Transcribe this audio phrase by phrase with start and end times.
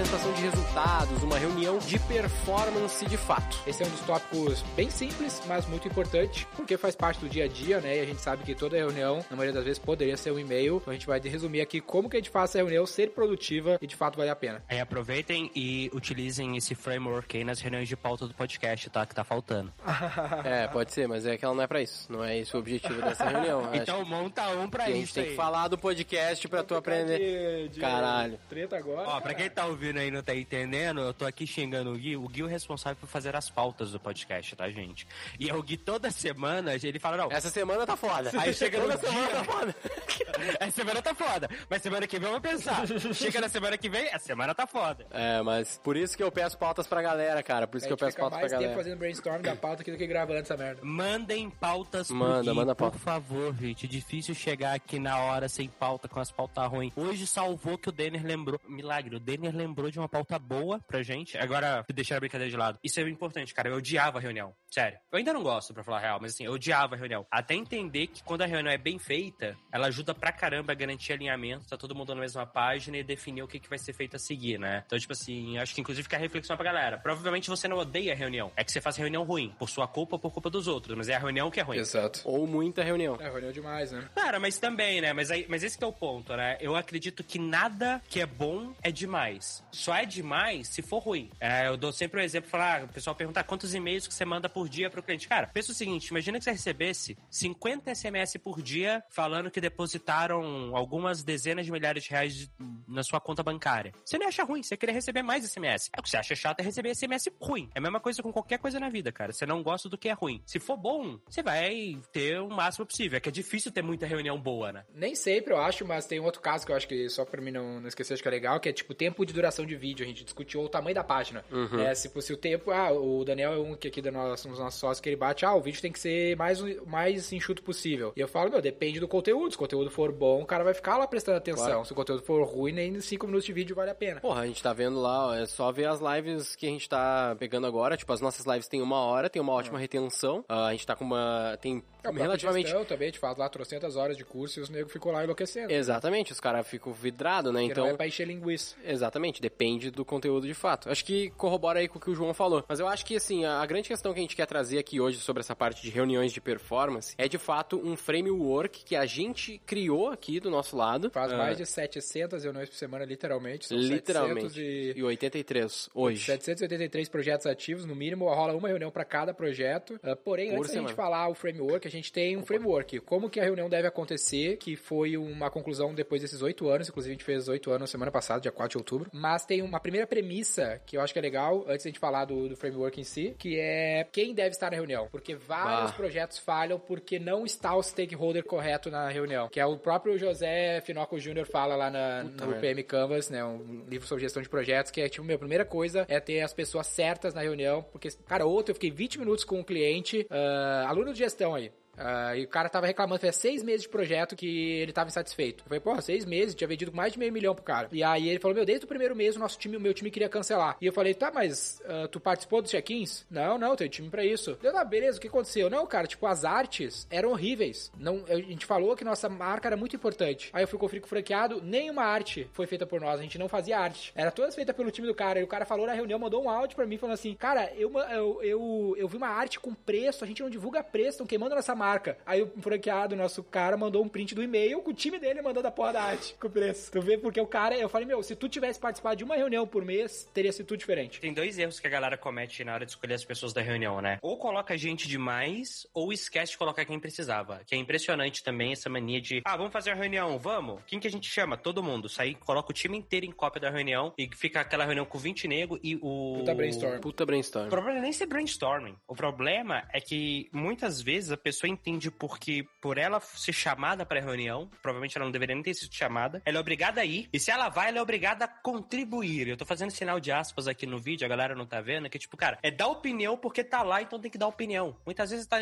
[0.00, 3.58] Apresentação de resultados, uma reunião de performance de fato?
[3.66, 7.44] Esse é um dos tópicos bem simples, mas muito importante, porque faz parte do dia
[7.44, 7.98] a dia, né?
[7.98, 10.76] E a gente sabe que toda reunião, na maioria das vezes, poderia ser um e-mail.
[10.76, 13.78] Então a gente vai resumir aqui como que a gente faz essa reunião ser produtiva
[13.80, 14.62] e de fato vale a pena.
[14.70, 19.04] Aí aproveitem e utilizem esse framework aí nas reuniões de pauta do podcast, tá?
[19.04, 19.72] Que tá faltando.
[20.44, 22.10] É, pode ser, mas é que ela não é pra isso.
[22.10, 23.70] Não é esse o objetivo dessa reunião.
[23.74, 25.30] Então monta um pra que a isso gente tem aí.
[25.30, 27.68] que falar do podcast pra tu aprender.
[27.68, 28.38] De, de Caralho.
[28.48, 29.08] Treta agora.
[29.08, 31.96] Ó, pra quem tá ouvindo aí e não tá entendendo, eu tô aqui xingando o
[31.96, 32.16] Gui.
[32.16, 35.06] O Gui é o responsável por fazer as pautas do podcast, tá, gente?
[35.38, 38.30] E é o Gui toda semana, ele fala, não, Essa semana tá foda.
[38.38, 39.74] Aí chega no Toda semana dia- tá foda.
[40.60, 42.86] essa semana tá foda, mas semana que vem eu vou pensar.
[43.14, 45.06] Chega na semana que vem, a semana tá foda.
[45.10, 47.66] É, mas por isso que eu peço pautas pra galera, cara.
[47.66, 48.76] Por isso a que eu peço pautas pra mais tempo galera.
[48.82, 50.80] fazendo brainstorm da pauta aqui do que gravando essa merda.
[50.84, 52.98] Mandem pautas pro Manda, Gui, manda por pauta.
[52.98, 53.86] favor, gente.
[53.86, 56.92] É difícil chegar aqui na hora sem pauta, com as pautas ruins.
[56.96, 58.60] Hoje salvou que o Denner lembrou.
[58.68, 61.38] Milagre, o Denner lembrou de uma pauta boa pra gente.
[61.38, 62.78] Agora, deixar a brincadeira de lado.
[62.82, 63.68] Isso é importante, cara.
[63.68, 64.52] Eu odiava a reunião.
[64.70, 64.98] Sério.
[65.12, 67.26] Eu ainda não gosto, pra falar a real, mas assim, eu odiava a reunião.
[67.30, 71.12] Até entender que quando a reunião é bem feita, ela ajuda pra caramba a garantir
[71.12, 74.16] alinhamento, tá todo mundo na mesma página e definir o que, que vai ser feito
[74.16, 74.82] a seguir, né?
[74.86, 76.98] Então, tipo assim, acho que inclusive fica a reflexão pra galera.
[76.98, 78.50] Provavelmente você não odeia a reunião.
[78.56, 81.08] É que você faz reunião ruim, por sua culpa ou por culpa dos outros, mas
[81.08, 81.78] é a reunião que é ruim.
[81.78, 82.20] Exato.
[82.24, 83.16] Ou muita reunião.
[83.20, 84.08] É, reunião demais, né?
[84.14, 85.12] Cara, mas também, né?
[85.12, 86.56] Mas, aí, mas esse que é o ponto, né?
[86.60, 89.62] Eu acredito que nada que é bom é demais.
[89.72, 91.30] Só é demais se for ruim.
[91.40, 94.24] É, eu dou sempre o exemplo, falar, ah, o pessoal pergunta quantos e-mails que você
[94.24, 95.28] manda por dia pro cliente.
[95.28, 100.74] Cara, pensa o seguinte, imagina que você recebesse 50 SMS por dia falando que depositaram
[100.76, 102.50] algumas dezenas de milhares de reais
[102.86, 103.92] na sua conta bancária.
[104.04, 105.90] Você não acha ruim, você querer receber mais SMS.
[105.94, 107.70] É o que você acha chato é receber SMS ruim.
[107.74, 109.32] É a mesma coisa com qualquer coisa na vida, cara.
[109.32, 110.42] Você não gosta do que é ruim.
[110.46, 113.16] Se for bom, você vai ter o máximo possível.
[113.16, 114.84] É que é difícil ter muita reunião boa, né?
[114.94, 117.40] Nem sempre, eu acho, mas tem um outro caso que eu acho que só pra
[117.40, 119.76] mim não, não esquecer, acho que é legal, que é tipo tempo de duração de
[119.76, 120.04] vídeo.
[120.04, 121.44] A gente discutiu o tamanho da página.
[121.86, 124.50] É, se fosse o tempo, ah, o Daniel é um que aqui da nossa, um
[124.52, 127.62] dos nossos sócios que ele bate, ah, o vídeo tem que ser mais, mais enxuto
[127.62, 128.12] possível.
[128.16, 129.50] E eu falo, meu, depende do conteúdo.
[129.52, 131.66] Se o conteúdo for bom, o cara vai ficar lá prestando atenção.
[131.66, 131.84] Claro.
[131.84, 134.20] Se o conteúdo for ruim, nem 5 minutos de vídeo vale a pena.
[134.20, 136.88] Porra, a gente tá vendo lá, ó, é só ver as lives que a gente
[136.88, 137.96] tá pegando agora.
[137.96, 140.44] Tipo, as nossas lives tem uma hora, tem uma ótima retenção.
[140.48, 141.56] Ah, a gente tá com uma.
[141.60, 142.66] Tem É, relativamente.
[142.66, 145.22] gestão também, a gente fala lá trocentas horas de curso e os negros ficam lá
[145.24, 145.72] enlouquecendo.
[145.72, 147.60] Exatamente, os caras ficam vidrados, né?
[147.60, 147.84] Porque Então.
[147.84, 148.76] não é pra encher linguiça.
[148.84, 150.88] Exatamente, depende do conteúdo de fato.
[150.88, 152.64] Acho que corrobora aí com o que o João falou.
[152.68, 155.00] Mas eu acho que, assim, a, a grande questão que a gente quer trazer aqui
[155.00, 159.04] hoje sobre essa parte de reuniões de performance é, de fato, um framework que a
[159.04, 161.10] gente criou aqui do nosso lado.
[161.10, 163.66] Faz Ah, mais de 700 reuniões por semana, literalmente.
[163.66, 164.52] São Literalmente.
[164.52, 164.92] 700 e...
[164.96, 166.24] E 83 hoje.
[166.24, 169.98] 783 projetos ativos, no mínimo rola uma reunião para cada projeto.
[170.02, 173.00] Ah, porém, Por antes da gente falar o framework, a gente tem um framework.
[173.00, 177.12] Como que a reunião deve acontecer, que foi uma conclusão depois desses oito anos, inclusive
[177.12, 179.10] a gente fez oito anos semana passada, dia 4 de outubro.
[179.12, 182.24] Mas tem uma primeira premissa que eu acho que é legal, antes da gente falar
[182.24, 185.08] do, do framework em si, que é quem deve estar na reunião.
[185.10, 189.48] Porque vários projetos falham porque não está o stakeholder correto na reunião.
[189.48, 192.60] Que é o próprio José Finoco Júnior fala lá na, no merda.
[192.60, 193.44] PM Canvas, né?
[193.44, 196.40] Um livro sobre gestão de projetos, que é tipo, meu, a primeira coisa é ter
[196.40, 200.26] as pessoas certas na reunião, porque, cara, ontem eu fiquei 20 minutos com um cliente,
[200.30, 201.72] ah, aluno de gestão aí.
[201.96, 205.64] Ah, e o cara tava reclamando, faz seis meses de projeto que ele tava insatisfeito.
[205.64, 207.88] Eu falei, porra, seis meses, tinha vendido mais de meio milhão pro cara.
[207.92, 210.10] E aí ele falou, meu, desde o primeiro mês o nosso time, o meu time
[210.10, 210.76] queria cancelar.
[210.80, 213.26] E eu falei, tá, mas ah, tu participou dos check-ins?
[213.30, 214.58] Não, não, tem time pra isso.
[214.60, 215.68] Deu, tá, beleza, o que aconteceu?
[215.68, 217.90] Não, cara, tipo, as artes eram horríveis.
[217.98, 220.50] Não, a gente falou que nossa marca era muito importante.
[220.52, 223.38] Aí eu fui conferir com o franqueado, nenhuma arte foi feita por nós, a gente
[223.38, 224.12] não fazia arte.
[224.14, 225.40] Era todas feitas pelo time do cara.
[225.40, 227.92] E o cara falou na reunião, mandou um áudio pra mim falando assim: Cara, eu,
[227.98, 231.54] eu, eu, eu vi uma arte com preço, a gente não divulga preço, estão queimando
[231.54, 231.89] nossa marca.
[232.26, 235.66] Aí o franqueado, nosso cara, mandou um print do e-mail com o time dele mandando
[235.66, 236.90] a porra da arte com preço.
[236.92, 239.66] Tu vê, porque o cara, eu falei, meu, se tu tivesse participado de uma reunião
[239.66, 241.20] por mês, teria sido tudo diferente.
[241.20, 244.00] Tem dois erros que a galera comete na hora de escolher as pessoas da reunião,
[244.00, 244.18] né?
[244.22, 247.60] Ou coloca gente demais, ou esquece de colocar quem precisava.
[247.66, 250.80] Que é impressionante também essa mania de, ah, vamos fazer uma reunião, vamos?
[250.86, 251.56] Quem que a gente chama?
[251.56, 252.08] Todo mundo.
[252.08, 255.48] Sair, coloca o time inteiro em cópia da reunião e fica aquela reunião com 20
[255.48, 256.36] nego e o...
[256.38, 257.00] Puta brainstorm.
[257.00, 257.66] Puta brainstorm.
[257.66, 258.96] O problema é nem ser brainstorming.
[259.06, 264.20] O problema é que muitas vezes a pessoa entende porque, por ela ser chamada pra
[264.20, 267.28] reunião, provavelmente ela não deveria nem ter sido chamada, ela é obrigada a ir.
[267.32, 269.48] E se ela vai, ela é obrigada a contribuir.
[269.48, 272.18] Eu tô fazendo sinal de aspas aqui no vídeo, a galera não tá vendo, que
[272.18, 274.96] tipo, cara, é dar opinião porque tá lá, então tem que dar opinião.
[275.04, 275.58] Muitas vezes tá.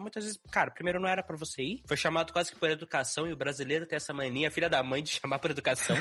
[0.00, 3.26] Muitas vezes, cara, primeiro não era para você ir, foi chamado quase que por educação
[3.26, 5.96] e o brasileiro tem essa mania, filha da mãe, de chamar por educação.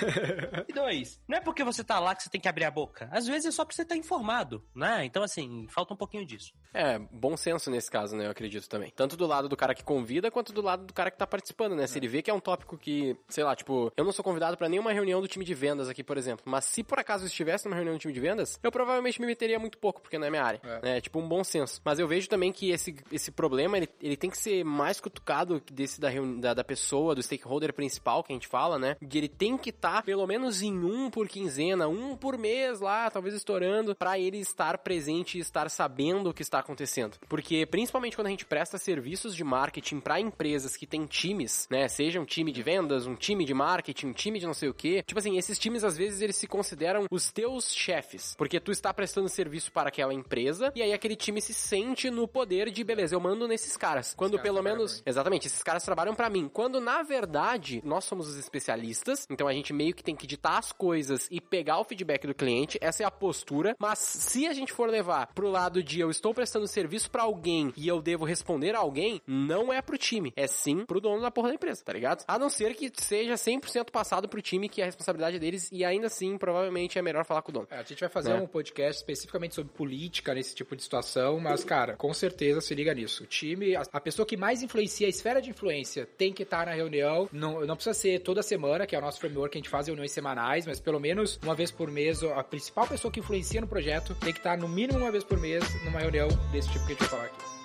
[0.68, 3.10] e dois, não é porque você tá lá que você tem que abrir a boca.
[3.12, 5.06] Às vezes é só pra você estar tá informado, né?
[5.06, 6.53] Então, assim, falta um pouquinho disso.
[6.74, 8.25] É, bom senso nesse caso, né?
[8.25, 8.92] Eu acredito também.
[8.95, 11.76] Tanto do lado do cara que convida, quanto do lado do cara que tá participando,
[11.76, 11.88] né?
[11.88, 14.58] Se ele vê que é um tópico que, sei lá, tipo, eu não sou convidado
[14.58, 16.44] para nenhuma reunião do time de vendas aqui, por exemplo.
[16.46, 19.28] Mas se por acaso eu estivesse numa reunião do time de vendas, eu provavelmente me
[19.28, 20.62] meteria muito pouco, porque não é minha área.
[20.64, 21.02] É, né?
[21.02, 21.82] tipo um bom senso.
[21.84, 25.62] Mas eu vejo também que esse, esse problema, ele, ele tem que ser mais cutucado
[25.72, 26.10] desse da,
[26.40, 28.98] da, da pessoa, do stakeholder principal que a gente fala, né?
[29.02, 32.80] De ele tem que estar tá, pelo menos em um por quinzena, um por mês
[32.80, 37.18] lá, talvez estourando, para ele estar presente e estar sabendo o que está acontecendo.
[37.28, 41.88] Porque principalmente quando a gente presta serviços de marketing para empresas que têm times, né?
[41.88, 44.74] Seja um time de vendas, um time de marketing, um time de não sei o
[44.74, 45.04] que.
[45.04, 48.94] Tipo assim, esses times às vezes eles se consideram os teus chefes, porque tu está
[48.94, 53.16] prestando serviço para aquela empresa e aí aquele time se sente no poder de beleza,
[53.16, 54.13] eu mando nesses caras.
[54.16, 56.50] Quando pelo menos, exatamente, esses caras trabalham para mim.
[56.51, 60.57] Quando na verdade nós somos os especialistas, então a gente meio que tem que ditar
[60.57, 62.78] as coisas e pegar o feedback do cliente.
[62.81, 66.34] Essa é a postura, mas se a gente for levar pro lado de eu estou
[66.34, 70.47] prestando serviço para alguém e eu devo responder a alguém, não é pro time, é
[70.47, 72.24] sim pro dono da porra da empresa, tá ligado?
[72.27, 75.83] A não ser que seja 100% passado pro time que é a responsabilidade deles e
[75.83, 77.68] ainda assim provavelmente é melhor falar com o dono.
[77.69, 78.41] É, a gente vai fazer né?
[78.41, 82.94] um podcast especificamente sobre política nesse tipo de situação, mas cara, com certeza se liga
[82.94, 83.24] nisso.
[83.24, 86.65] O time, a, a pessoa que mais influencia a esfera de influência tem que estar
[86.65, 89.62] na reunião, não, não precisa ser toda semana, que é o nosso framework que a
[89.62, 93.19] gente faz reuniões semanais, mas pelo menos uma vez por mês a principal pessoa que
[93.19, 96.71] influencia no projeto tem que estar no mínimo uma vez por mês numa reunião desse
[96.71, 97.56] tipo que a gente vai falar aqui.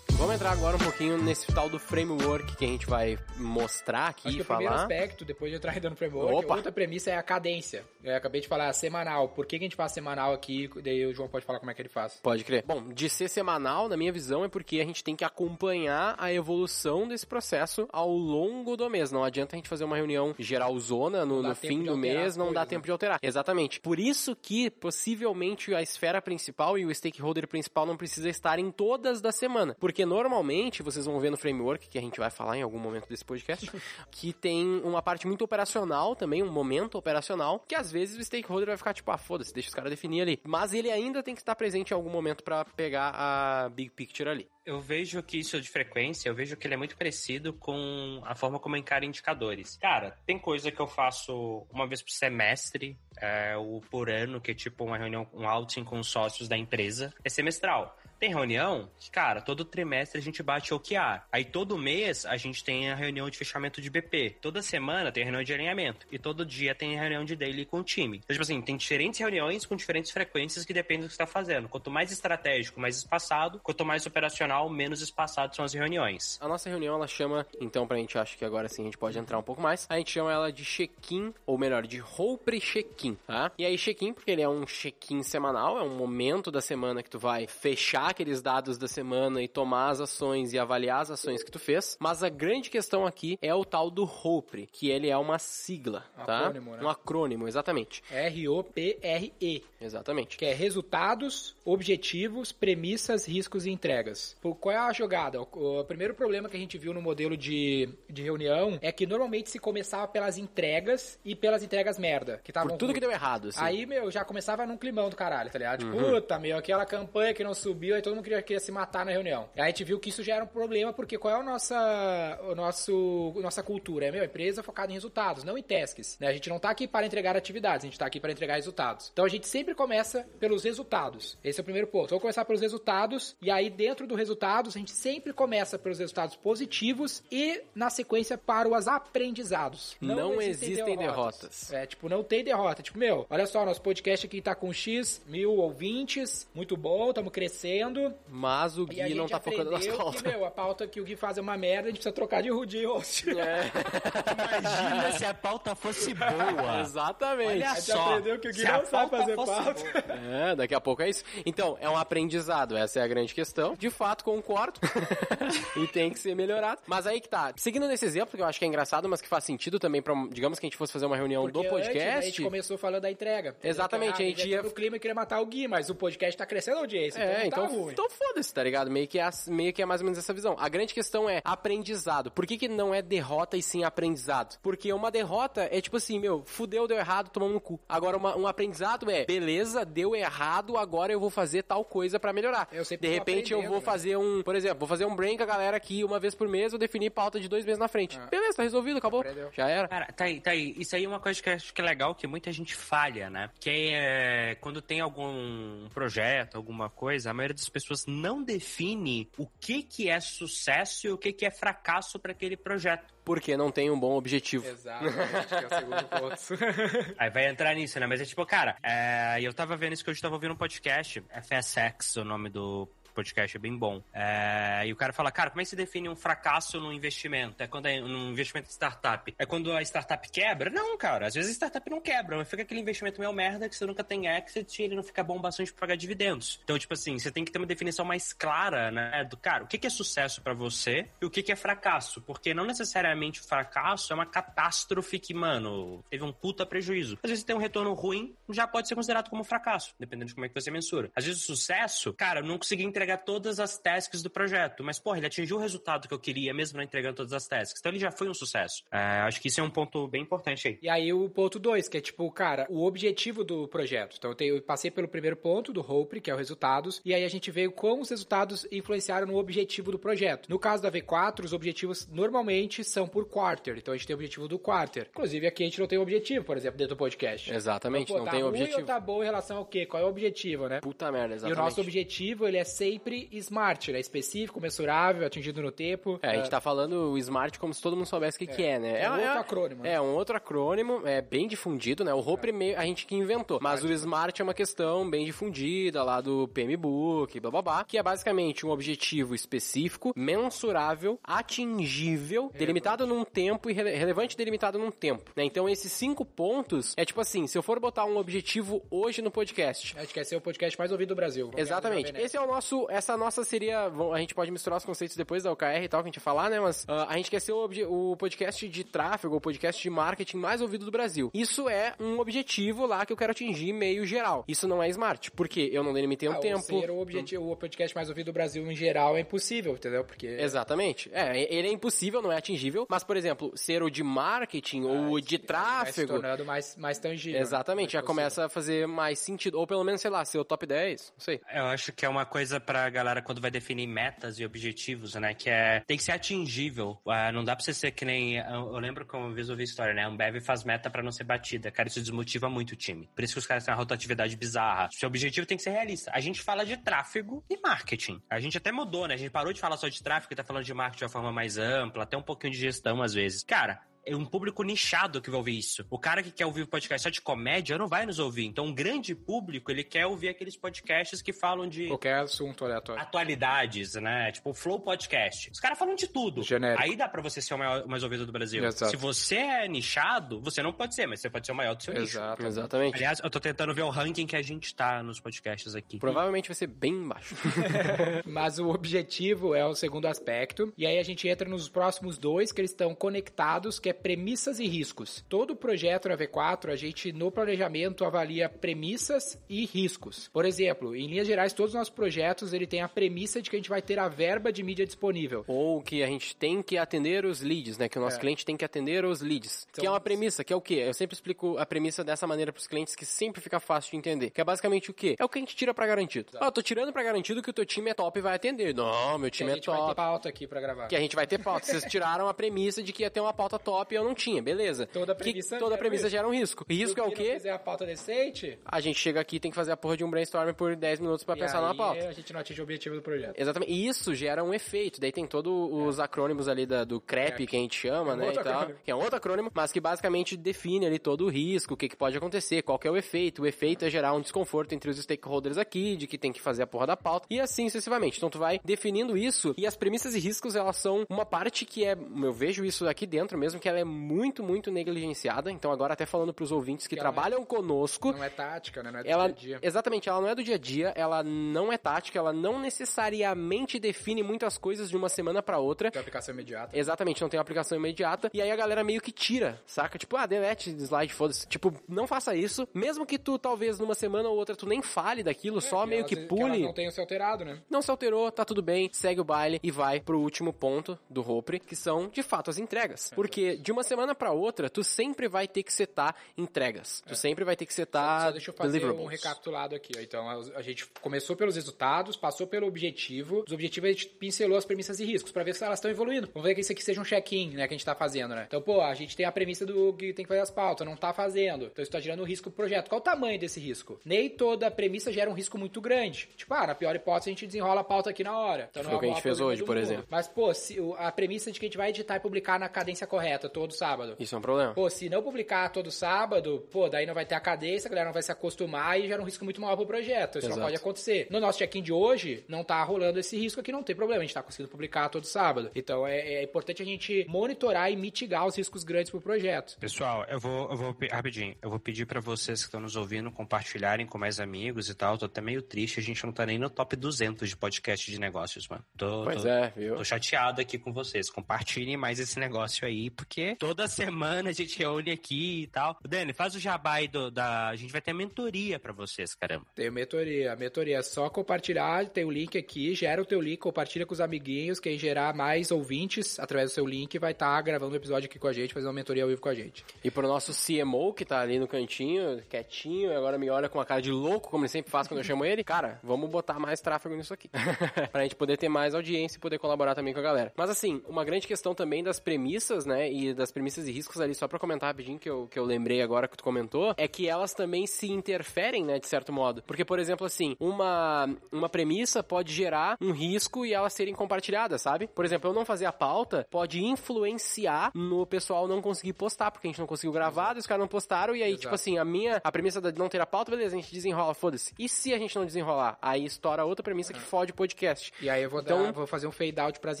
[0.28, 4.28] Vamos entrar agora um pouquinho nesse tal do framework que a gente vai mostrar aqui
[4.28, 4.58] e falar.
[4.58, 6.56] O primeiro aspecto, depois de entrar no framework, Opa.
[6.56, 7.82] outra premissa é a cadência.
[8.04, 9.30] Eu acabei de falar semanal.
[9.30, 10.68] Por que, que a gente faz semanal aqui?
[10.82, 12.20] Daí o João pode falar como é que ele faz.
[12.22, 12.62] Pode crer.
[12.66, 16.30] Bom, de ser semanal, na minha visão, é porque a gente tem que acompanhar a
[16.30, 19.10] evolução desse processo ao longo do mês.
[19.10, 22.66] Não adianta a gente fazer uma reunião geralzona no, no fim do mês, não dá
[22.66, 22.84] tempo né?
[22.84, 23.18] de alterar.
[23.22, 23.80] Exatamente.
[23.80, 28.70] Por isso que, possivelmente, a esfera principal e o stakeholder principal não precisa estar em
[28.70, 29.74] todas da semana.
[29.80, 33.08] Porque normalmente, vocês vão ver no framework, que a gente vai falar em algum momento
[33.08, 33.70] desse podcast,
[34.10, 38.66] que tem uma parte muito operacional também, um momento operacional, que às vezes o stakeholder
[38.66, 40.40] vai ficar tipo, ah, foda-se, deixa os caras definir ali.
[40.44, 44.28] Mas ele ainda tem que estar presente em algum momento para pegar a big picture
[44.28, 47.54] ali eu vejo que isso é de frequência, eu vejo que ele é muito parecido
[47.54, 49.78] com a forma como eu encaro indicadores.
[49.78, 54.50] Cara, tem coisa que eu faço uma vez por semestre, é, ou por ano, que
[54.50, 57.96] é tipo uma reunião, um outing com os sócios da empresa, é semestral.
[58.18, 61.22] Tem reunião que, cara, todo trimestre a gente bate OKR.
[61.30, 64.38] Aí todo mês a gente tem a reunião de fechamento de BP.
[64.40, 66.06] Toda semana tem reunião de alinhamento.
[66.10, 68.18] E todo dia tem reunião de daily com o time.
[68.18, 71.26] Então, tipo assim, tem diferentes reuniões com diferentes frequências que dependem do que você está
[71.26, 71.68] fazendo.
[71.68, 73.60] Quanto mais estratégico, mais espaçado.
[73.60, 76.38] Quanto mais operacional, menos espaçado são as reuniões.
[76.40, 79.16] A nossa reunião, ela chama, então, pra gente, acho que agora sim a gente pode
[79.16, 79.86] entrar um pouco mais.
[79.88, 83.52] A gente chama ela de check-in, ou melhor, de roupa check-in, tá?
[83.58, 87.10] E aí, check-in, porque ele é um check-in semanal, é um momento da semana que
[87.10, 91.42] tu vai fechar aqueles dados da semana e tomar as ações e avaliar as ações
[91.42, 91.96] que tu fez.
[92.00, 96.04] Mas a grande questão aqui é o tal do HOPRE, que ele é uma sigla,
[96.18, 96.38] um tá?
[96.38, 96.82] Acrônimo, né?
[96.82, 98.02] Um acrônimo, exatamente.
[98.10, 99.64] R-O-P-R-E.
[99.80, 100.36] Exatamente.
[100.36, 104.36] Que é resultados, objetivos, premissas, riscos e entregas.
[104.60, 105.40] Qual é a jogada?
[105.40, 109.06] O, o primeiro problema que a gente viu no modelo de, de reunião é que
[109.06, 112.40] normalmente se começava pelas entregas e pelas entregas merda.
[112.42, 112.94] Que Por tudo ruim.
[112.94, 113.60] que deu errado, assim.
[113.62, 115.80] Aí, meu, já começava num climão do caralho, tá ligado?
[115.80, 116.14] Tipo, uhum.
[116.14, 119.48] puta, meu, aquela campanha que não subiu, todo mundo queria, queria se matar na reunião.
[119.56, 122.38] Aí a gente viu que isso já era um problema, porque qual é a nossa,
[122.48, 124.06] o nosso, nossa cultura?
[124.06, 126.18] É, meu, empresa focada em resultados, não em tasks.
[126.20, 126.28] Né?
[126.28, 129.10] A gente não tá aqui para entregar atividades, a gente tá aqui para entregar resultados.
[129.12, 131.38] Então a gente sempre começa pelos resultados.
[131.42, 132.10] Esse é o primeiro ponto.
[132.10, 136.36] Vamos começar pelos resultados, e aí dentro do resultados, a gente sempre começa pelos resultados
[136.36, 139.96] positivos e, na sequência, para os aprendizados.
[140.00, 141.40] Não, não existem, existem derrotas.
[141.40, 141.72] derrotas.
[141.72, 142.82] É, tipo, não tem derrota.
[142.82, 147.32] Tipo, meu, olha só, nosso podcast aqui tá com X mil ouvintes, muito bom, estamos
[147.32, 148.14] crescendo aprendendo.
[148.28, 150.22] Mas o Gui não tá focando nas pautas.
[150.22, 152.42] que, meu, a pauta que o Gui faz é uma merda, a gente precisa trocar
[152.42, 153.28] de, de host.
[153.30, 153.70] É,
[154.58, 156.80] Imagina se a pauta fosse boa.
[156.80, 157.48] exatamente.
[157.50, 158.02] Olha A gente só.
[158.10, 159.52] aprendeu que o Gui se não sabe fazer pauta.
[159.74, 160.18] boa.
[160.50, 161.24] É, daqui a pouco é isso.
[161.44, 163.74] Então, é um aprendizado, essa é a grande questão.
[163.74, 164.80] De fato, concordo.
[165.76, 166.80] e tem que ser melhorado.
[166.86, 167.52] Mas aí que tá.
[167.56, 170.14] Seguindo nesse exemplo, que eu acho que é engraçado, mas que faz sentido também pra,
[170.30, 172.26] digamos que a gente fosse fazer uma reunião Porque do antes, né, a podcast.
[172.30, 173.56] gente começou falando da entrega.
[173.62, 176.36] Exatamente, ah, a gente ia- no clima e queria matar o Gui, mas o podcast
[176.36, 177.92] tá crescendo a audiência, É, então, então, tá ruim.
[177.92, 178.90] então foda-se, tá ligado?
[178.90, 180.56] Meio que, é, meio que é mais ou menos essa visão.
[180.58, 182.30] A grande questão é aprendizado.
[182.30, 184.58] Por que, que não é derrota e sim aprendizado?
[184.62, 187.80] Porque uma derrota é tipo assim, meu, fudeu, deu errado, tomamos no cu.
[187.88, 192.32] Agora, uma- um aprendizado é, beleza, deu errado, agora eu vou fazer tal coisa pra
[192.32, 192.68] melhorar.
[192.72, 193.80] Eu sempre De repente eu vou né?
[193.80, 196.48] fazer um, por exemplo, vou fazer um brain com a galera aqui uma vez por
[196.48, 198.18] mês, eu definir pauta de dois meses na frente.
[198.30, 199.20] Beleza, tá resolvido, acabou.
[199.20, 199.50] Aprendeu.
[199.52, 199.88] Já era.
[199.88, 200.74] Cara, tá aí, tá aí.
[200.78, 203.30] Isso aí é uma coisa que eu acho que é legal, que muita gente falha,
[203.30, 203.50] né?
[203.60, 209.46] Que é quando tem algum projeto, alguma coisa, a maioria das pessoas não define o
[209.46, 213.14] que que é sucesso e o que que é fracasso para aquele projeto.
[213.24, 214.66] Porque não tem um bom objetivo.
[214.66, 217.14] Exatamente, que é o segundo ponto.
[217.18, 218.06] Aí vai entrar nisso, né?
[218.06, 221.22] Mas é tipo, cara, é, eu tava vendo isso que hoje tava ouvindo um podcast,
[221.42, 224.00] FSX, o nome do podcast é bem bom.
[224.12, 227.60] É, e o cara fala, cara, como é que se define um fracasso no investimento?
[227.60, 229.34] É quando é um investimento em startup.
[229.36, 230.70] É quando a startup quebra?
[230.70, 231.26] Não, cara.
[231.26, 234.04] Às vezes a startup não quebra, mas fica aquele investimento meio merda que você nunca
[234.04, 236.60] tem exit e ele não fica bom bastante pra pagar dividendos.
[236.62, 239.24] Então, tipo assim, você tem que ter uma definição mais clara, né?
[239.24, 242.20] Do cara, o que é sucesso pra você e o que é fracasso.
[242.22, 247.18] Porque não necessariamente o fracasso é uma catástrofe que, mano, teve um puta prejuízo.
[247.22, 250.46] Às vezes tem um retorno ruim, já pode ser considerado como fracasso, dependendo de como
[250.46, 251.10] é que você mensura.
[251.16, 255.18] Às vezes o sucesso, cara, não consegui entregar todas as tasks do projeto, mas, porra,
[255.18, 257.80] ele atingiu o resultado que eu queria, mesmo não entregando todas as tasks.
[257.80, 258.82] Então ele já foi um sucesso.
[258.92, 260.78] É, acho que isso é um ponto bem importante aí.
[260.82, 264.16] E aí o ponto 2, que é tipo, cara, o objetivo do projeto.
[264.18, 267.14] Então eu, tenho- eu passei pelo primeiro ponto do Hope, que é o resultados, e
[267.14, 270.48] aí a gente veio como os resultados influenciaram no objetivo do projeto.
[270.48, 273.76] No caso da V4, os objetivos normalmente são por quarter.
[273.78, 275.08] Então a gente tem o objetivo do quarter.
[275.10, 277.52] Inclusive aqui a gente não tem objetivo, por exemplo, dentro do podcast.
[277.52, 278.80] Exatamente, Então, pô, não tá tem ruim objetivo.
[278.80, 279.86] ou tá bom em relação ao quê?
[279.86, 280.80] Qual é o objetivo, né?
[280.80, 281.58] Puta merda, E o exatamente.
[281.58, 282.64] nosso objetivo, ele é
[282.98, 284.00] sempre smart, né?
[284.00, 286.18] Específico, mensurável, atingido no tempo.
[286.22, 288.62] É, a gente tá falando o Smart como se todo mundo soubesse o que, que
[288.62, 289.02] é, né?
[289.02, 289.92] É um outro acrônimo, né?
[289.92, 292.12] É, um outro acrônimo, é bem difundido, né?
[292.12, 293.58] O Hope meio a gente que inventou.
[293.62, 297.96] Mas o Smart é uma questão bem difundida lá do PMBOK, blá blá blá, que
[297.98, 304.90] é basicamente um objetivo específico, mensurável, atingível, delimitado num tempo e rele- relevante delimitado num
[304.90, 305.44] tempo, né?
[305.44, 309.30] Então esses cinco pontos é tipo assim, se eu for botar um objetivo hoje no
[309.30, 311.50] podcast, A gente quer ser o podcast mais ouvido do Brasil.
[311.56, 312.12] Exatamente.
[312.12, 312.77] no Esse é o nosso.
[312.88, 313.86] Essa nossa seria.
[314.12, 316.50] A gente pode misturar os conceitos depois da OKR e tal, que a gente falar,
[316.50, 316.60] né?
[316.60, 317.66] Mas ah, a gente quer ser o,
[318.12, 321.30] o podcast de tráfego, o podcast de marketing mais ouvido do Brasil.
[321.34, 324.44] Isso é um objetivo lá que eu quero atingir meio geral.
[324.46, 325.30] Isso não é smart.
[325.32, 326.60] Porque eu não delimitei um Ah, tempo.
[326.60, 330.04] Ser o, objetivo, o podcast mais ouvido do Brasil em geral é impossível, entendeu?
[330.04, 330.26] Porque.
[330.26, 331.10] Exatamente.
[331.12, 332.86] É, ele é impossível, não é atingível.
[332.88, 336.12] Mas, por exemplo, ser o de marketing ou o de Vai se tráfego.
[336.14, 337.40] tornando mais, mais tangível.
[337.40, 339.58] Exatamente, já Mais começa a fazer mais sentido.
[339.58, 341.12] Ou pelo menos, sei lá, ser o top 10.
[341.16, 341.40] Não sei.
[341.54, 345.32] Eu acho que é uma coisa pra galera quando vai definir metas e objetivos, né?
[345.32, 345.80] Que é.
[345.86, 347.00] Tem que ser atingível.
[347.08, 348.36] Ah, não dá pra você ser que nem.
[348.36, 350.04] Eu, eu lembro vez eu vi a história, né?
[350.04, 351.70] A Ambev faz meta pra não ser batida.
[351.70, 353.08] Cara, isso desmotiva muito o time.
[353.14, 354.90] Por isso que os caras têm uma rotatividade bizarra.
[354.92, 356.10] Seu objetivo tem que ser realista.
[356.12, 358.20] A gente fala de tráfego e marketing.
[358.28, 359.14] A gente até mudou, né?
[359.14, 361.10] A gente parou de falar só de tráfego e tá falando de marketing de uma
[361.10, 363.42] forma mais ampla, até um pouquinho de gestão às vezes.
[363.42, 365.84] Cara, é um público nichado que vai ouvir isso.
[365.90, 368.46] O cara que quer ouvir podcast só de comédia não vai nos ouvir.
[368.46, 373.02] Então, um grande público, ele quer ouvir aqueles podcasts que falam de Qualquer assunto aleatório.
[373.02, 374.32] atualidades, né?
[374.32, 375.50] Tipo, o Flow Podcast.
[375.50, 376.42] Os caras falam de tudo.
[376.42, 376.82] Genérico.
[376.82, 378.64] Aí dá pra você ser o maior, o mais ouvido do Brasil.
[378.64, 378.90] Exato.
[378.90, 381.82] Se você é nichado, você não pode ser, mas você pode ser o maior do
[381.82, 382.16] seu nicho.
[382.18, 382.46] Exato.
[382.46, 382.94] Exatamente.
[382.94, 385.98] Aliás, eu tô tentando ver o ranking que a gente tá nos podcasts aqui.
[385.98, 387.34] Provavelmente vai ser bem baixo.
[388.24, 390.72] Mas o objetivo é o segundo aspecto.
[390.76, 394.58] E aí a gente entra nos próximos dois, que eles estão conectados, que é premissas
[394.60, 395.24] e riscos.
[395.28, 400.28] Todo projeto na V4, a gente, no planejamento, avalia premissas e riscos.
[400.32, 403.56] Por exemplo, em linhas gerais, todos os nossos projetos, ele tem a premissa de que
[403.56, 405.44] a gente vai ter a verba de mídia disponível.
[405.48, 407.88] Ou que a gente tem que atender os leads, né?
[407.88, 408.20] Que o nosso É.
[408.20, 409.66] cliente tem que atender os leads.
[409.72, 410.84] que é uma premissa, que é o quê?
[410.86, 414.30] Eu sempre explico a premissa dessa maneira pros clientes que sempre fica fácil de entender.
[414.30, 415.14] Que é basicamente o quê?
[415.18, 416.32] É o que a gente tira pra garantido.
[416.40, 418.74] Ah, eu tô tirando pra garantido que o teu time é top e vai atender.
[418.74, 419.94] Não, meu Que time a é gente vai ter top.
[419.96, 420.88] pauta aqui pra gravar.
[420.88, 421.66] Que a gente vai ter pauta.
[421.66, 424.42] Vocês tiraram a premissa de que ia ter uma pauta top top eu não tinha,
[424.42, 424.86] beleza.
[424.86, 426.10] Toda Que- premissa toda gera um premissa risco.
[426.16, 426.64] gera um risco.
[426.68, 427.32] E risco é o Se quê?
[427.34, 430.04] fizer a pauta decente, A gente chega aqui e tem que fazer a porra de
[430.04, 432.08] um brainstorm por 10 minutos pra e pensar aí numa pauta.
[432.08, 433.34] a gente não atinge o objetivo do projeto.
[433.36, 433.72] Exatamente.
[433.72, 435.00] E isso gera um efeito.
[435.00, 438.18] Daí tem todos os acrônimos ali da, do CREP, que a gente chama, É um
[438.18, 438.32] né?
[438.32, 441.74] e tal, que é um outro acrônimo, mas que basicamente define ali todo o risco,
[441.74, 443.42] o que, que pode acontecer, qual que é o efeito.
[443.42, 446.62] O efeito é gerar um desconforto entre os stakeholders aqui, de que tem que fazer
[446.62, 448.16] a porra da pauta, e assim sucessivamente.
[448.18, 451.84] Então tu vai definindo isso, e as premissas e riscos, elas são uma parte que
[451.84, 451.92] é,
[452.22, 455.50] eu vejo isso aqui dentro mesmo, que ela é muito, muito negligenciada.
[455.50, 458.90] Então agora até falando pros ouvintes que Que ela trabalham conosco, Não é tática, né?
[458.90, 459.68] Não é do ela, dia a dia.
[459.68, 463.78] exatamente, ela não é do dia a dia, ela não é tática, ela não necessariamente
[463.78, 465.90] define muitas coisas de uma semana pra outra.
[465.90, 466.76] Tem aplicação imediata.
[466.78, 468.30] Exatamente, não tem aplicação imediata.
[468.32, 469.98] E aí a galera meio que tira, saca?
[469.98, 471.46] Tipo, ah, delete slide, foda-se.
[471.46, 472.68] Tipo, não faça isso.
[472.74, 476.16] Mesmo que tu, talvez, numa semana ou outra, tu nem fale daquilo, só meio que
[476.16, 476.56] pule.
[476.56, 477.60] ela não tenha se alterado, né?
[477.68, 481.28] Não se alterou, tá tudo bem, segue o baile e vai pro último ponto do
[481.28, 483.10] Hopre, que são, de fato, as entregas.
[483.14, 487.02] Porque de uma semana pra outra, tu sempre vai ter que setar entregas.
[487.06, 489.92] Tu sempre vai ter que setar Só deixa eu fazer um recapitulado aqui.
[489.96, 490.00] ó.
[490.00, 493.44] Então, a a gente começou pelos resultados, passou pelo objetivo.
[493.46, 496.28] Os objetivos a gente pincelou as premissas e riscos pra ver se elas estão evoluindo.
[496.32, 498.44] Vamos ver que isso aqui seja um check-in, né, que a gente tá fazendo, né?
[498.46, 500.96] Então, pô, a gente tem a premissa do que tem que fazer as pautas, não
[500.96, 501.66] tá fazendo.
[501.66, 502.88] Então, isso tá gerando um risco pro projeto.
[502.88, 504.00] Qual o tamanho desse risco?
[504.04, 506.28] Nem toda premissa gera um risco muito grande.
[506.36, 508.68] Tipo, ah, na pior hipótese, a gente desenrola a pauta aqui na hora.
[508.70, 509.84] Então, não o que a é gente fez hoje, por mundo.
[509.84, 510.06] exemplo.
[510.10, 513.06] Mas, pô, se, a premissa de que a gente vai editar e publicar na cadência
[513.06, 514.16] correta todo sábado.
[514.18, 514.74] Isso é um problema.
[514.74, 518.06] Pô, se não publicar todo sábado, pô, daí não vai ter a cadência, a galera
[518.06, 520.38] não vai se acostumar e gera um risco muito maior pro projeto.
[520.38, 520.58] Isso Exato.
[520.60, 521.26] não pode acontecer.
[521.30, 524.22] No nosso check-in de hoje, não tá rolando esse risco aqui, não tem problema.
[524.22, 525.70] A gente tá conseguindo publicar todo sábado.
[525.74, 529.76] Então é, é importante a gente monitorar e mitigar os riscos grandes pro projeto.
[529.78, 533.30] Pessoal, eu vou, eu vou rapidinho, eu vou pedir pra vocês que estão nos ouvindo
[533.30, 535.16] compartilharem com mais amigos e tal.
[535.18, 538.18] Tô até meio triste, a gente não tá nem no top 200 de podcast de
[538.18, 538.84] negócios, mano.
[538.96, 539.96] Tô, Pois tô- é, viu?
[539.96, 541.30] Tô chateado aqui com vocês.
[541.30, 545.96] Compartilhem mais esse negócio aí, porque toda semana a gente reúne aqui e tal.
[546.06, 547.68] Dani, faz o jabá aí do, da.
[547.68, 549.66] A gente vai ter mentoria pra vocês, caramba.
[549.74, 550.52] Tem mentoria.
[550.52, 554.12] A mentoria é só compartilhar, tem o link aqui, gera o teu link, compartilha com
[554.12, 554.80] os amiguinhos.
[554.80, 558.48] Quem gerar mais ouvintes através do seu link vai estar gravando um episódio aqui com
[558.48, 559.84] a gente, fazendo uma mentoria ao vivo com a gente.
[560.02, 563.78] E pro nosso CMO, que tá ali no cantinho, quietinho, e agora me olha com
[563.78, 566.58] uma cara de louco, como ele sempre faz quando eu chamo ele, cara, vamos botar
[566.58, 567.48] mais tráfego nisso aqui.
[568.12, 570.52] pra gente poder ter mais audiência e poder colaborar também com a galera.
[570.56, 574.34] Mas assim, uma grande questão também das premissas, né, e das premissas e riscos ali,
[574.34, 577.28] só pra comentar rapidinho, que eu, que eu lembrei agora que tu comentou, é que
[577.28, 579.62] elas também se interferem, né, de certo modo.
[579.62, 584.82] Porque, por exemplo, assim, uma, uma premissa pode gerar um risco e elas serem compartilhadas,
[584.82, 585.06] sabe?
[585.08, 589.66] Por exemplo, eu não fazer a pauta pode influenciar no pessoal não conseguir postar, porque
[589.66, 591.62] a gente não conseguiu gravar, os caras não postaram, e aí, Exato.
[591.62, 594.34] tipo assim, a minha, a premissa de não ter a pauta, beleza, a gente desenrola,
[594.34, 594.72] foda-se.
[594.78, 595.98] E se a gente não desenrolar?
[596.00, 598.12] Aí estoura outra premissa que fode o podcast.
[598.20, 600.00] E aí eu vou, Então- dar, vou fazer um fade out pras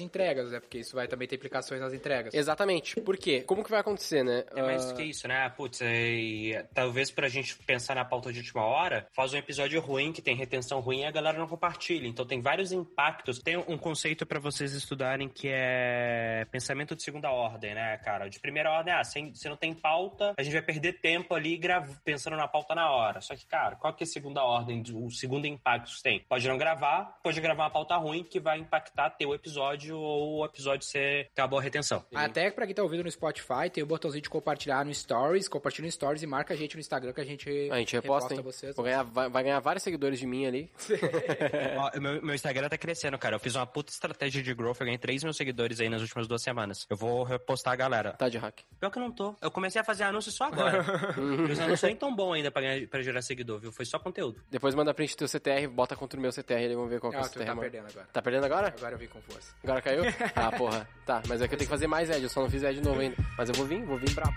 [0.00, 0.60] entregas, né?
[0.60, 2.32] Porque isso vai também ter implicações nas entregas.
[2.34, 3.00] Exatamente.
[3.00, 3.42] Por quê?
[3.42, 4.44] Como que vai acontecer, né?
[4.54, 5.48] É mais Ah, do que isso, né?
[5.50, 10.12] Putz, é, talvez pra gente pensar na pauta de última hora, faz um episódio ruim,
[10.12, 12.06] que tem retenção ruim e a galera não compartilha.
[12.06, 13.38] Então tem vários impactos.
[13.40, 18.28] Tem um conceito pra vocês estudarem que é pensamento de segunda ordem, né, cara?
[18.28, 21.96] De primeira ordem, ah, se, não tem pauta, a gente vai perder tempo ali grav-
[22.04, 23.20] pensando na pauta na hora.
[23.20, 26.20] Só que, cara, qual que é a segunda ordem, o segundo impacto que tem?
[26.28, 30.44] Pode não gravar, pode gravar uma pauta ruim que vai impactar teu episódio ou o
[30.44, 32.04] episódio ser uma boa retenção.
[32.14, 35.86] Até pra quem tá ouvindo no Spotify, tem o botãozinho de compartilhar no Stories, compartilha
[35.86, 38.40] no Stories e marca a gente no Instagram que a gente, A gente reposta, hein?
[38.42, 38.74] vocês.
[38.76, 40.70] Vou ganhar, vai, vai ganhar vários seguidores de mim ali.
[41.76, 43.36] Ó, meu, meu Instagram tá crescendo, cara.
[43.36, 44.76] Eu fiz uma puta estratégia de growth.
[44.80, 46.86] Eu ganhei 3 mil seguidores aí nas últimas duas semanas.
[46.90, 48.12] Eu vou repostar a galera.
[48.12, 48.60] Tá de hack.
[48.78, 49.34] Pior que eu não tô.
[49.40, 50.84] Eu comecei a fazer anúncio só agora.
[51.16, 53.72] Meus anúncios nem tão bom ainda pra, ganhar, pra gerar seguidor, viu?
[53.72, 54.40] Foi só conteúdo.
[54.50, 57.16] Depois manda print teu CTR, bota contra o meu CTR ali, vamos ver qual que
[57.18, 57.44] é o Ah, CTR.
[57.44, 57.60] tá mano.
[57.62, 58.08] perdendo agora.
[58.12, 58.74] Tá perdendo agora?
[58.76, 59.52] Agora eu vim com força.
[59.62, 60.02] Agora caiu?
[60.34, 60.88] Ah, porra.
[61.04, 62.80] Tá, mas é que eu tenho que fazer mais Ed, eu só não fiz Ed
[62.80, 63.16] novo ainda.
[63.36, 64.36] Mas eu vou vir, vou vir brabo.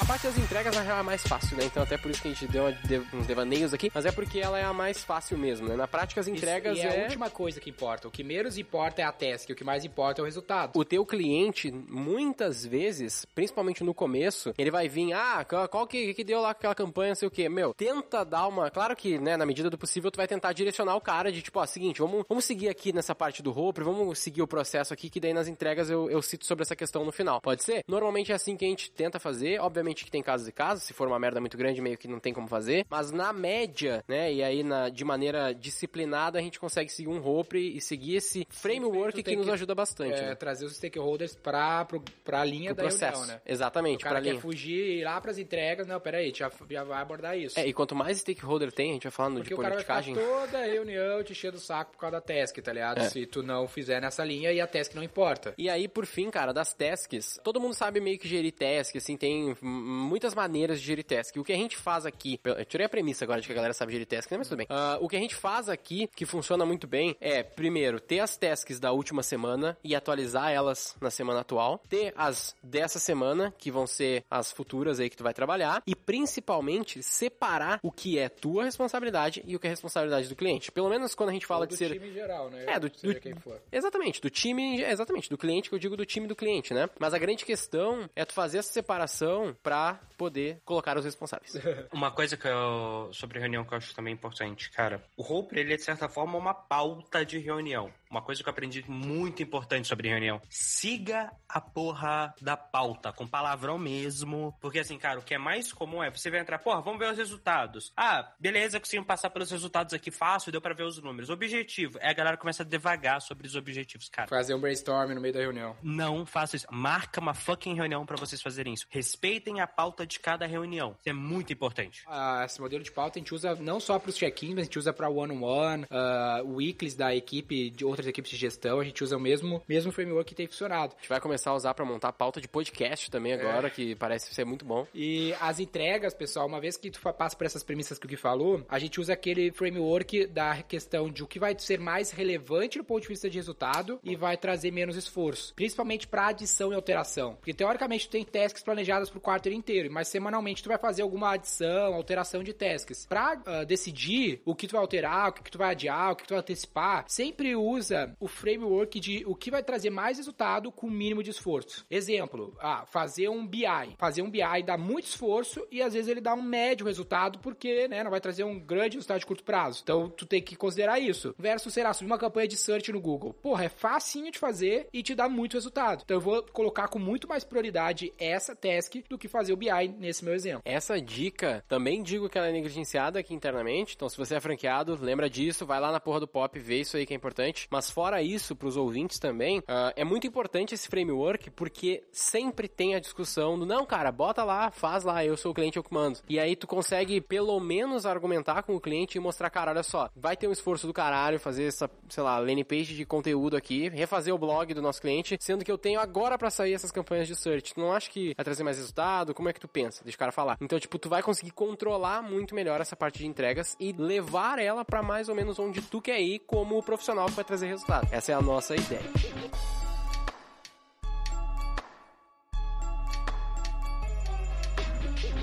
[0.00, 1.64] A parte das entregas real é mais fácil, né?
[1.64, 2.64] Então até por isso que a gente deu
[3.12, 5.76] uns devaneios aqui, mas é porque ela é a mais fácil mesmo, né?
[5.76, 7.00] Na prática as entregas Isso, é é...
[7.00, 8.08] a última coisa que importa.
[8.08, 10.76] O que menos importa é a task, o que mais importa é o resultado.
[10.76, 16.24] O teu cliente, muitas vezes, principalmente no começo, ele vai vir, ah, qual que, que
[16.24, 17.48] deu lá aquela campanha, sei o que.
[17.48, 18.70] Meu, tenta dar uma.
[18.70, 21.60] Claro que, né, na medida do possível, tu vai tentar direcionar o cara de tipo,
[21.60, 25.08] ó, seguinte, vamos, vamos seguir aqui nessa parte do Roper, vamos seguir o processo aqui,
[25.08, 27.40] que daí nas entregas eu, eu cito sobre essa questão no final.
[27.40, 27.84] Pode ser?
[27.86, 29.60] Normalmente é assim que a gente tenta fazer.
[29.60, 32.08] Obviamente, obviamente que tem casos e casos, se for uma merda muito grande, meio que
[32.08, 36.42] não tem como fazer, mas na média, né, e aí na, de maneira disciplinada, a
[36.42, 40.14] gente consegue seguir um rope e seguir esse framework que nos ajuda bastante.
[40.14, 40.34] É, né?
[40.34, 43.18] trazer os stakeholders pra, pro, pra linha Pro da processo.
[43.18, 43.42] reunião, né?
[43.46, 44.40] Exatamente, O cara pra quer linha.
[44.40, 47.58] fugir ir lá pras entregas, não, peraí, já, já vai abordar isso.
[47.58, 50.14] É, e quanto mais stakeholder tem, a gente vai falando Porque de politicagem.
[50.14, 52.98] toda a reunião te enchendo o saco por causa da task, tá ligado?
[52.98, 53.08] É.
[53.10, 55.54] Se tu não fizer nessa linha e a task não importa.
[55.58, 59.16] E aí, por fim, cara, das tasks, todo mundo sabe meio que gerir task, assim,
[59.16, 61.36] tem muitas maneiras de gerir task.
[61.36, 63.74] O que a gente faz aqui, eu tirei a premissa agora de que a galera
[63.74, 64.66] sabe gerir task, né, mas tudo bem.
[64.68, 68.36] Ah, o que a gente faz aqui, que funciona muito bem, é, primeiro, ter as
[68.36, 73.70] tasks da última semana e atualizar elas na semana atual, ter as dessa semana, que
[73.70, 78.28] vão ser as futuras aí que tu vai trabalhar, e principalmente separar o que é
[78.28, 80.70] tua responsabilidade e o que é responsabilidade do cliente.
[80.72, 82.64] Pelo menos quando a gente fala Ou de do ser time em geral, né?
[82.66, 83.60] É, do, do- quem for.
[83.70, 86.88] Exatamente, do time, exatamente, do cliente, que eu digo do time do cliente, né?
[86.98, 91.52] Mas a grande questão é tu fazer essa separação pra poder colocar os responsáveis.
[91.92, 95.02] Uma coisa que eu, sobre reunião que eu acho também importante, cara.
[95.16, 97.92] O Roper, ele é de certa forma uma pauta de reunião.
[98.12, 100.38] Uma coisa que eu aprendi muito importante sobre reunião.
[100.50, 104.54] Siga a porra da pauta, com palavrão mesmo.
[104.60, 107.10] Porque assim, cara, o que é mais comum é você vai entrar, porra, vamos ver
[107.10, 107.90] os resultados.
[107.96, 111.30] Ah, beleza, conseguimos passar pelos resultados aqui fácil, deu pra ver os números.
[111.30, 114.28] Objetivo é a galera começa a devagar sobre os objetivos, cara.
[114.28, 115.74] Fazer um brainstorm no meio da reunião.
[115.82, 116.66] Não faça isso.
[116.70, 118.86] Marca uma fucking reunião pra vocês fazerem isso.
[118.90, 120.94] Respeitem a pauta de cada reunião.
[121.00, 122.02] Isso é muito importante.
[122.06, 124.64] Ah, esse modelo de pauta a gente usa não só para os check-ins, mas a
[124.64, 129.02] gente usa para one-on-one, ah, weeklies da equipe, de outras equipes de gestão, a gente
[129.02, 130.94] usa o mesmo, mesmo framework que tem funcionado.
[130.96, 134.34] A gente vai começar a usar pra montar pauta de podcast também agora, que parece
[134.34, 134.86] ser muito bom.
[134.94, 138.16] E as entregas, pessoal, uma vez que tu passa por essas premissas que o Gui
[138.16, 142.78] falou, a gente usa aquele framework da questão de o que vai ser mais relevante
[142.78, 145.54] do ponto de vista de resultado e vai trazer menos esforço.
[145.54, 147.34] Principalmente para adição e alteração.
[147.34, 151.32] Porque teoricamente tu tem tasks planejadas pro quarto inteiro, mas semanalmente tu vai fazer alguma
[151.32, 153.06] adição, alteração de tasks.
[153.06, 156.24] Pra ah, decidir o que tu vai alterar, o que, tu vai adiar, o que
[156.24, 160.86] tu vai antecipar, sempre usa o framework de o que vai trazer mais resultado com
[160.86, 161.86] o mínimo de esforço.
[161.90, 163.96] Exemplo, ah, fazer um BI.
[163.98, 167.88] Fazer um BI dá muito esforço e às vezes ele dá um médio resultado porque,
[167.88, 169.80] né, não vai trazer um grande resultado de curto prazo.
[169.82, 171.34] Então, tu tem que considerar isso.
[171.38, 173.32] Versus, será, subir uma campanha de search no Google.
[173.34, 176.02] Porra, é facinho de fazer e te dá muito resultado.
[176.04, 179.88] Então, eu vou colocar com muito mais prioridade essa task do que fazer o BI
[179.98, 180.62] nesse meu exemplo.
[180.64, 184.98] Essa dica, também digo que ela é negligenciada aqui internamente, então se você é franqueado,
[185.00, 187.66] lembra disso, vai lá na porra do pop, vê isso aí que é importante.
[187.70, 192.94] Mas fora isso, pros ouvintes também, ah, é muito importante esse framework, porque sempre tem
[192.94, 195.92] a discussão do, não, cara, bota lá, faz lá, eu sou o cliente, eu que
[195.92, 196.20] mando.
[196.28, 200.10] E aí tu consegue, pelo menos, argumentar com o cliente e mostrar, cara, olha só,
[200.16, 203.88] vai ter um esforço do caralho fazer essa, sei lá, landing page de conteúdo aqui,
[203.88, 207.26] refazer o blog do nosso cliente, sendo que eu tenho agora pra sair essas campanhas
[207.26, 207.74] de search.
[207.74, 209.34] Tu não acha que vai trazer mais resultado?
[209.34, 210.02] Como é que tu pensa?
[210.04, 210.56] Deixa o cara falar.
[210.60, 214.84] Então, tipo, tu vai conseguir controlar muito melhor essa parte de entregas e levar ela
[214.84, 218.08] pra mais ou menos onde tu quer ir como profissional que vai trazer resultado.
[218.10, 219.02] Essa é a nossa ideia.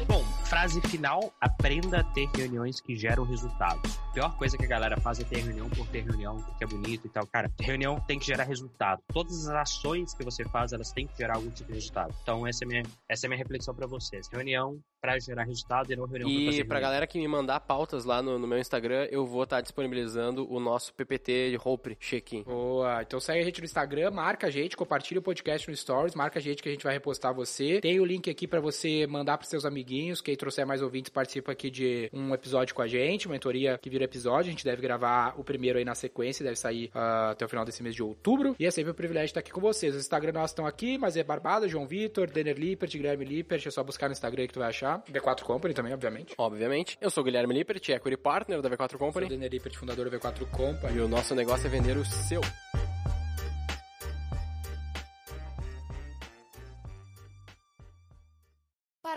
[0.08, 4.00] Bom, frase final: aprenda a ter reuniões que geram resultados.
[4.20, 6.68] A pior coisa que a galera faz é ter reunião por ter reunião, porque é
[6.68, 7.26] bonito e tal.
[7.26, 9.02] Cara, reunião tem que gerar resultado.
[9.14, 12.14] Todas as ações que você faz, elas têm que gerar algum tipo de resultado.
[12.22, 14.28] Então, essa é a minha, essa é minha reflexão pra vocês.
[14.28, 16.90] Reunião pra gerar resultado e não reunião pra E fazer pra reunião.
[16.90, 20.60] galera que me mandar pautas lá no, no meu Instagram, eu vou estar disponibilizando o
[20.60, 22.44] nosso PPT de Hope check-in.
[22.44, 23.02] Boa.
[23.02, 26.40] Então segue a gente no Instagram, marca a gente, compartilha o podcast no Stories, marca
[26.40, 27.80] a gente que a gente vai repostar você.
[27.80, 30.20] Tem o link aqui pra você mandar pros seus amiguinhos.
[30.20, 33.90] Quem trouxer mais ouvintes participa aqui de um episódio com a gente, uma mentoria que
[33.90, 34.50] vira episódio.
[34.50, 37.66] A gente deve gravar o primeiro aí na sequência, deve sair ah, até o final
[37.66, 38.56] desse mês de outubro.
[38.60, 39.96] E é sempre um privilégio estar aqui com vocês.
[39.96, 43.66] Os Instagram nossos estão aqui, mas é Barbada, João Vitor, Denner Lippert, Guilherme Lippert.
[43.66, 45.04] É só buscar no Instagram que tu vai achar.
[45.04, 46.34] V4 Company também, obviamente.
[46.38, 46.98] Obviamente.
[47.00, 49.26] Eu sou o Guilherme Lippert, Equity Partner da V4 Sou Company.
[49.28, 50.98] o Denner Lippert, fundador da V4 Company.
[50.98, 52.42] E o nosso negócio é vender o seu.